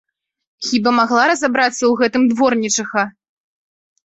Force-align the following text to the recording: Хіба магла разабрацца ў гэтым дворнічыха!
Хіба 0.69 0.93
магла 0.99 1.25
разабрацца 1.31 1.75
ў 1.87 1.91
гэтым 2.01 2.23
дворнічыха! 2.33 3.01